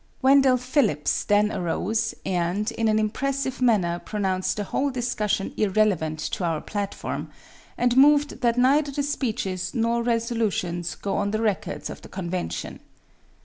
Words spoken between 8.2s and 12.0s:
that neither the speeches nor resolutions go on the records